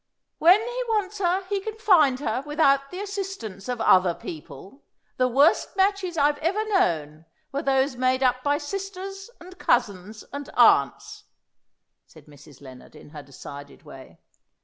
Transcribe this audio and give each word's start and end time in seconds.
"When 0.39 0.59
he 0.59 0.83
wants 0.89 1.19
her 1.19 1.43
he 1.43 1.59
can 1.61 1.75
find 1.75 2.19
her 2.21 2.41
without 2.43 2.89
the 2.89 2.99
assistance 3.01 3.69
of 3.69 3.79
other 3.79 4.15
people. 4.15 4.81
The 5.17 5.27
worst 5.27 5.75
matches 5.77 6.17
I've 6.17 6.39
ever 6.39 6.67
known 6.69 7.25
were 7.51 7.61
those 7.61 7.95
made 7.95 8.23
up 8.23 8.41
by 8.41 8.57
sisters 8.57 9.29
and 9.39 9.59
cousins 9.59 10.23
and 10.33 10.49
aunts," 10.55 11.25
said 12.07 12.25
Mrs. 12.25 12.61
Lennard 12.61 12.95
in 12.95 13.09
her 13.09 13.21
decided 13.21 13.83
way. 13.83 14.17